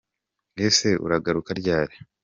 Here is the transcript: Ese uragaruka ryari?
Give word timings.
Ese 0.67 0.89
uragaruka 1.05 1.51
ryari? 1.59 1.95